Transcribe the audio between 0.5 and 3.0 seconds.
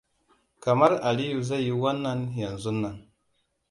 Kamar Aliyua zai yi wannan yanzun nan.